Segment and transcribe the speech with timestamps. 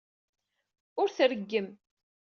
[1.01, 1.67] Ur t-reggem.